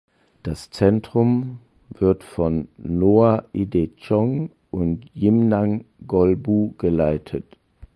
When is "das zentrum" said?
0.41-1.59